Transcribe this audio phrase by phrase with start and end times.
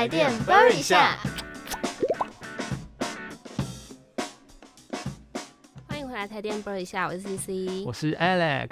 [0.00, 1.18] 台电 burn 一下。
[5.86, 8.70] 欢迎回来，台电 burn 一下，我是 CC，我是 Alex。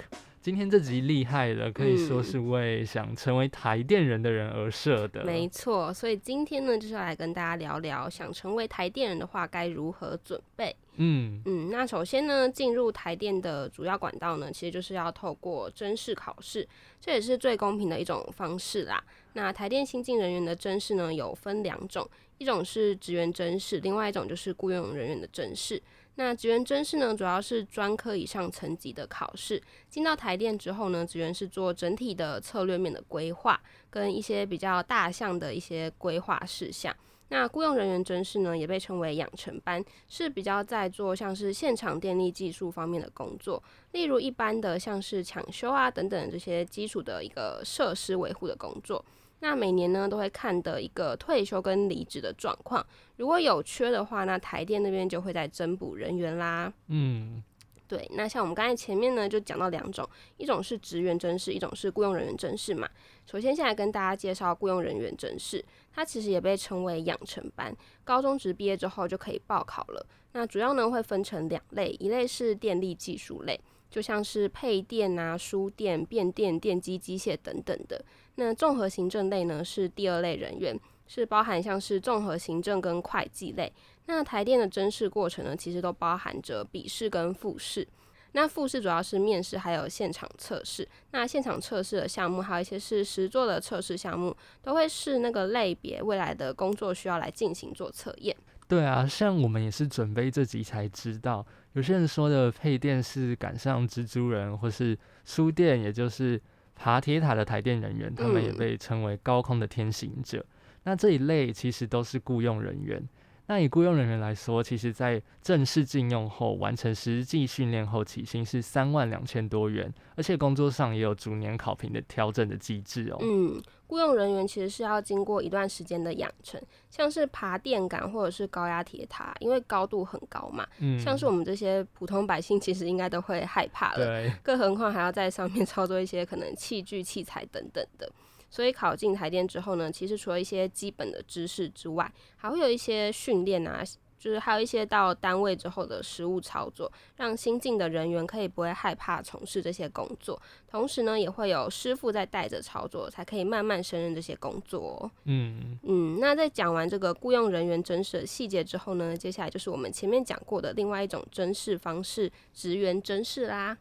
[0.49, 5.23] 今天这集厉害了，可以说是为想成为台电人的人而设的。
[5.23, 10.75] 没错，所以今天呢，就是要来跟大家聊聊，想成为台电人的话，该如何准备。
[10.96, 16.67] 嗯嗯，那首先呢，进入台电的主要管道呢，其实就是要透过甄试考试，
[16.99, 19.05] 这也是最公平的一种方式啦。
[19.35, 22.08] 那台电新进人员的甄试呢，有分两种，
[22.39, 25.83] 一种是职员甄试，另外一种就是雇佣人员的甄试。
[26.18, 29.63] 那职员甄试呢，主要是专科以上层级的考试。
[29.89, 36.92] 进到台电之后呢，职员是做整体的策略面的规划，跟一些比较大项的一些规划事项。
[37.28, 49.05] 那雇佣人员甄试呢，也被称为养成班，是比较在做像是现场电力技术方面的工作，例如一般的像是抢修啊等等这些基础的一个设施维护的工作。
[49.41, 52.84] 那每年呢都会看的一个退休跟离职的状况，
[53.17, 56.72] 如果有缺的话，那台电那边就会在增补人员啦。
[56.89, 57.42] 嗯，
[57.86, 58.11] 对。
[58.14, 60.08] 那像我们刚才前面呢就讲到两种，
[60.39, 62.89] 一种是职员甄试，一种是雇佣人员甄试嘛。
[63.27, 70.06] 首先，现在跟大家介绍雇佣人员甄试，它其实也被称为养成班，高中职毕业之后就可以报考了。
[70.33, 73.61] 那主要呢会分成两类，一类是电力技术类。
[73.91, 78.05] 就像是配电啊、输电、变电、电机、机械等等的。
[78.41, 83.72] 那综合行政类呢，是第二类人员，是包含像是综合行政跟会计类。
[84.06, 87.86] 那台电的甄试过程呢，其实都包含着笔试跟复试。
[88.33, 90.86] 那复试主要是面试，还有现场测试。
[91.11, 98.36] 那现场测试的项目，还有一些是实作的测试项目，都会是那个类别未来的工作需要来进行做测验。
[98.69, 101.45] 对啊，像我们也是准备这集才知道。
[101.73, 106.41] 有些人说的配电是赶上蜘蛛人，或是输电，也就是
[106.78, 110.46] 爬铁塔的台电人员，他们也被称为高空的天行者。
[110.84, 113.02] 那这一类其实都是雇佣人员。
[113.48, 123.17] 那以雇佣人员来说，其实在正式禁用后，完成实际训练后，起薪是三万两千多元，而且工作上也有逐年考评的调整的机制哦。
[123.23, 126.61] 嗯，雇佣人员其实是要经过一段时间的养成，
[126.91, 138.13] 像是爬电杆或者是高压铁塔，因为高度很高嘛，嗯，像是我们这些普通百姓其实应该都会害怕了，对，更何况还要在上面操作一些可能器具器材等等的。
[138.51, 143.83] 所以考进台电之后呢，其实除了一些基本的知识之外，还会有一些训练啊，
[144.19, 150.41] 就是还有一些到单位之后的实务操作，让新进的人员可以不会害怕从事这些工作。
[150.67, 155.09] 同时呢，也会有师傅在带着操作，才可以慢慢胜任这些工作。
[155.25, 163.79] 嗯嗯，那在讲完这个雇佣人员真实的细节之后呢，接下来就是我们前面讲过的另外一种真试方式——职员真试啦。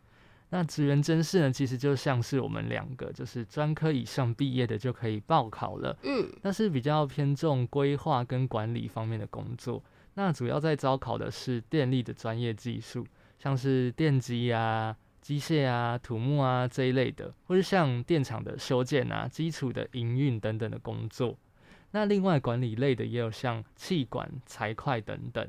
[0.50, 5.98] 那职员甄试呢，其实就像是我们两个就是专科以上毕业的就可以报考了。
[6.04, 9.84] 嗯，那是比较偏重规划跟管理方面的工作。
[10.14, 13.06] 那主要在招考的是电力的专业技术，
[13.38, 21.38] 像是电机啊、机械啊、土木啊这一类的，或是像电厂的修建啊、基础的营运等等的工作。
[21.92, 25.46] 那另外管理类的也有像气管、财会等等。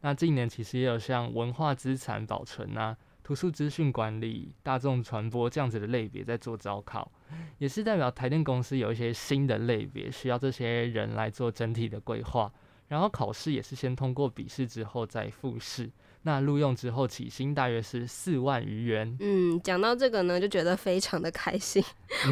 [0.00, 2.96] 那近年其实也有像文化资产保存啊。
[3.28, 7.12] 图书资讯管理、大众传播这样子的类别在做招考，
[7.58, 12.50] 也是代表台电公司有一些新的类别需要这些人来做整体的规划。
[12.88, 15.90] 然后考试也是先通过笔试之后再复试。
[16.22, 19.14] 那录用之后起薪大约是四万余元。
[19.20, 21.84] 嗯，讲到这个呢，就觉得非常的开心，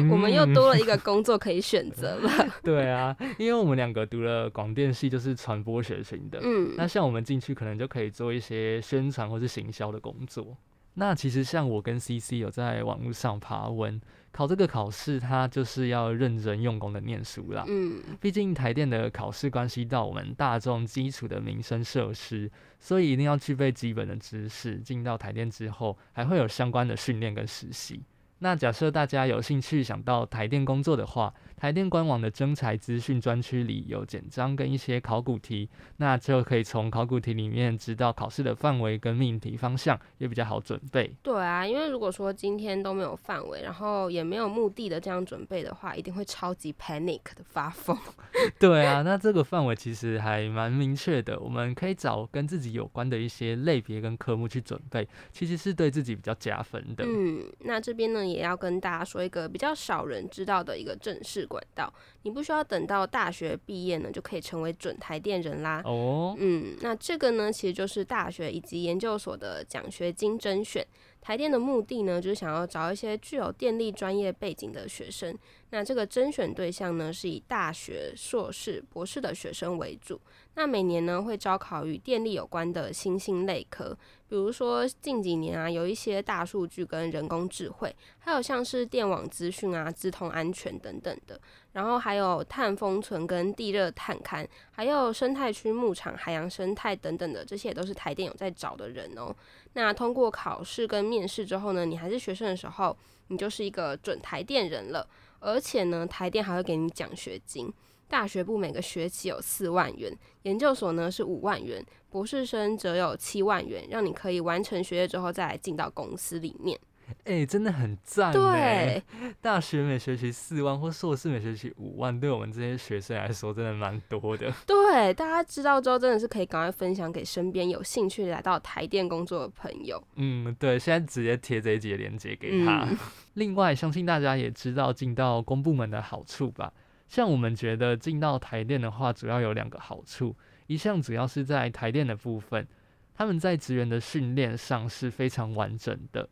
[0.09, 2.31] 我们又多了一个 工作可以选择了。
[2.65, 6.39] 对啊，因为我们两个读了广电系，就是传播学型的。
[6.41, 10.57] 嗯，那像我们进去可能就可以做一些宣传或是行销的工作。
[10.99, 17.63] 那其实像我跟 CC 有在网络上爬文，考这个考试，它就是要认真用功的念书啦。
[17.67, 24.77] 嗯，毕竟台电的考试关系到我们大众基础的民生设施，所以一定要具备基本的知识。
[24.79, 28.01] 进到台电之后，还会有相关的训练跟实习。
[28.39, 35.67] 那假设大家有兴趣想到台电工作的话，台电官网的征才资讯专区里有简章跟一些考古题，
[35.97, 41.11] 那就可以从考古题里面知道考试的范围跟命题方向，也比较好准备。
[41.23, 47.97] 对啊，因为如果说今天都没有范围，然后也没有目的的这样准备的话，一定会超级 panic 的发疯。
[48.59, 57.03] 对啊，那这个范围其实还蛮明确的，我们可以找跟自己有关的一些类别跟科目去准备，其实是对自己比较加分的。
[57.03, 58.26] 嗯，那这边呢？
[58.29, 61.91] 也要跟大家说一个比较少人知道的一个正式管道，
[62.23, 65.81] 你不需要等到大学毕业呢，就可以成为准台电人啦。
[65.85, 70.85] 哦，嗯，那这个呢，其实就是大学以及研究所的奖学金甄选。
[71.19, 75.37] 台电的目的呢，就是想要找一些具有电力专业背景的学生。
[75.69, 80.19] 那这个甄选对象呢，是以大学、硕士、博士的学生为主。
[80.55, 83.95] 那每年呢，会招考与电力有关的新兴类科，
[84.27, 91.39] 比如说近几年啊，有一些大数据跟人工智慧，还有像是电网资讯啊、资通安全等等的。
[91.73, 99.35] 然后还有碳封存跟地热探勘，还有生态区牧场、海洋生态等等的，这些也都是台电有在找的人哦。
[99.73, 102.97] 那通过考试跟面试之后呢，你还是学生的时候，
[103.27, 105.07] 你就是一个准台电人了。
[105.39, 107.71] 而且呢，台电还会给你奖学金，
[108.07, 116.79] 大学部每个学期有四万元，研究所呢是五万元，博士生则有七万元，让你可以完成学业之后再来进到公司里面。
[117.23, 119.01] 哎，真的很赞对，
[119.41, 124.51] 大学每学期四万，或硕士每学期五万，对我们这些学生来说，真的蛮多的。
[124.65, 130.01] 对，大家知道之后，真的是可以赶快分享给身边有兴趣来到台电工作的朋友。
[130.15, 132.87] 嗯，对，现在直接贴这一节链接给他。
[133.35, 136.73] 另外，相信大家也知道进到公部门的好处吧？
[137.07, 140.35] 像我们觉得进到台电的话，主要有两个好处，
[140.67, 142.67] 一项主要是在台电的部分，
[143.13, 146.27] 他们在职员的训练上是非常完整的。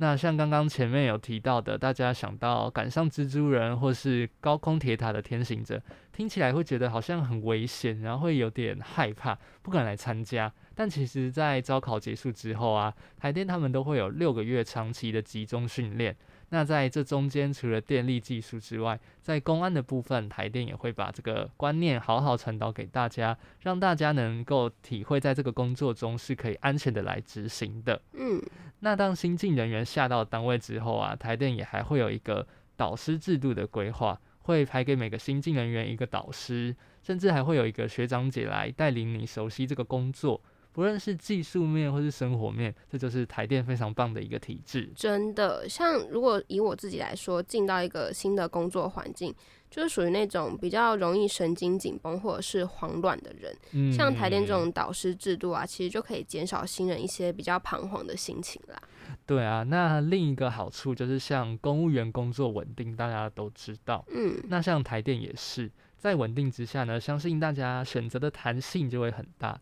[0.00, 5.78] 那像刚刚前面有提到的，大家想到赶上蜘蛛人或是高空铁塔的天行者，
[6.10, 10.50] 听起来会觉得好像很危险，然后会有点害怕，不敢来参加。
[10.74, 16.16] 但其实，在招考结束之后啊，台电他们都会有六个月长期的集中训练。
[16.50, 28.02] 那在这中间，除了电力技术之外，在公安的部分，台电也会把这个观念好好传导给大家，让大家能够体会，在这个工作中是可以安全的来执行的。
[28.14, 28.42] 嗯，
[28.80, 40.42] 那当新进人员下到单位之后啊，台电也还会有一个导师制度的规划，会排给每个新进人员一个导师，甚至还会有一个学长姐来带领你熟悉这个工作。
[40.72, 44.90] 不论是技术面或是生活面，这就是台电非常棒的一个体制。
[44.94, 49.34] 真的，像如果以我自己来说，进到一个新的工作环境，
[49.68, 53.54] 就是属于那种比较容易神经紧绷或者是慌乱的人。
[53.72, 58.80] 嗯，像台电这种导师制度啊，其实就可以减少新人一些比较彷徨的心情啦。
[59.26, 64.04] 对啊，那另一个好处就是像公务员工作稳定，大家都知道。
[64.14, 69.60] 嗯，那像台电也是在稳定之下呢，相信大家选择的弹性就会很大。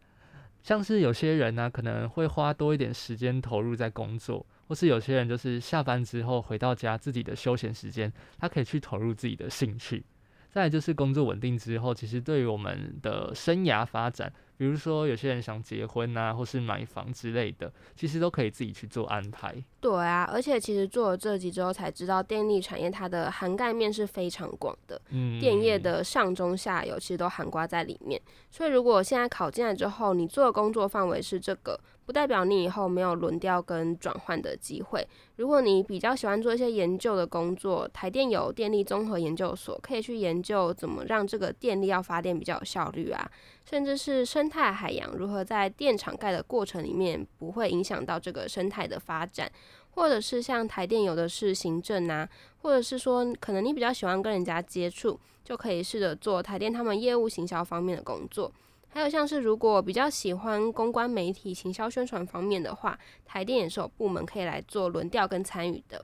[0.68, 10.04] 像是有些人呢，可能会花多一点时间投入在工作，或是有些人就是下班之后回到家自己的休闲时间，他可以去投入自己的兴趣。
[10.50, 14.30] 再就是工作稳定之后，其实对于我们的生涯发展。
[14.58, 19.54] 比如说，有些人想结婚啊，或是买房之类的，其实都可以自己去做安排。
[19.80, 25.00] 对啊，而且其实做了这集之后，才知道电力产业它的涵盖面是非常广的。
[25.10, 28.20] 嗯，电业的上中下游其实都涵盖在里面。
[28.50, 31.78] 所以，如果现在考进来之后，你做的工作范围是这个。
[32.04, 35.06] 不代表你以后没有轮调跟转换的机会。
[35.36, 43.30] 如果你比较喜欢做一些研究的工作，台电有电力综合研究所，可以去研究怎么让这个电力要发电比较有效率啊，
[43.68, 49.52] 甚至是生生态海洋如何在电厂盖的过程里面不会影响到这个生态的发展，
[49.90, 52.26] 或者是像台电有的是行政啊，
[52.62, 58.50] 或者是说可能你比较喜欢跟人家接触，就可以试着做台电他们业务行销方面的工作。
[58.88, 66.02] 还有像是如果比较喜欢公关媒体、行销宣传方面的话，台电也是有部门可以来做轮调跟参与的。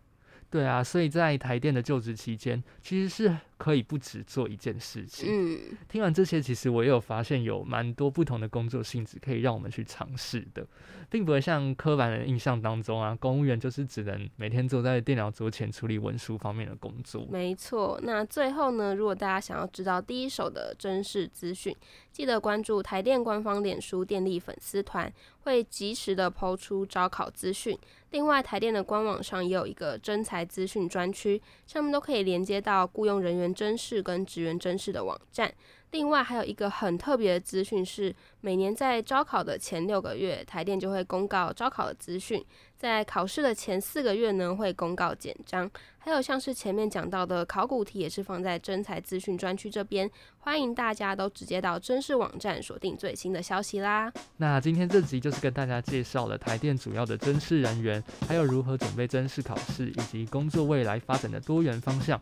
[0.51, 3.35] 对啊，所以在台电的就职期间，其实是。
[3.57, 5.29] 可以不止做一件事情。
[5.29, 10.67] 嗯，听完这些，其实我也有发现有蛮多不同的工作性质可以让我们去尝试的，
[11.09, 17.27] 并不会像刻板的印象当中啊，公务员就是只能每天坐在电脑桌前处理文书方面的工作。
[17.31, 21.75] 没错，那最后呢，如果大家想要知道第一手的真实资讯，
[22.11, 27.79] 记得关注台电官方脸书电力粉丝团，会及时的抛出招考资讯。
[28.11, 33.53] 另外，台电的官网上也有一个征才资讯专区，上面都可以连接到雇佣人员。
[33.55, 35.53] 真试跟职员真试的网站，
[35.93, 42.41] 另外还有一个很特别的资讯是，每年在招考的前六个月，台电就会公告招考的资讯；
[42.77, 45.71] 在考试的前四个月呢，会公告简章。
[45.99, 54.13] 还有像是前面讲到的考古题，也是放在真才资讯专区这边，欢迎大家都直接到真试网站锁定最新的消息啦。
[54.37, 62.21] 那今天这集就是跟大家介绍了台电主要的真试人员，还有如何准备真试考试，以及工作未来发展的多元方向。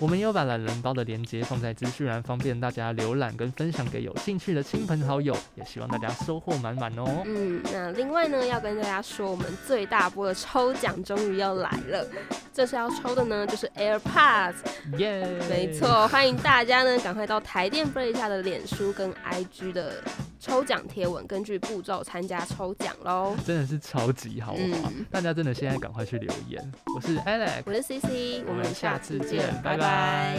[0.00, 7.22] 我们也有把懒人包的链接放在资讯栏，方便大家浏览跟分享给有兴趣的亲朋好友，也希望大家收获满满哦。
[7.24, 12.04] 嗯，那另外呢，要跟大家说，我们最大波的抽奖终于要来了。
[12.52, 14.54] 这次要抽的呢，就是 AirPods，
[14.98, 15.26] 耶！
[15.48, 20.02] 没错，欢迎大家呢，赶快到台电 Play 下的脸书跟 IG 的。
[20.44, 23.34] 抽奖贴文，根据步骤参加抽奖喽。
[23.46, 26.72] 真的是超级豪华，大家真的现在赶快去留言。
[26.94, 30.36] 我是 Alex，我是 CC，我们下次见，拜拜。